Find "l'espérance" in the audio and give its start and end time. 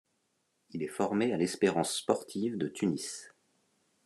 1.37-1.93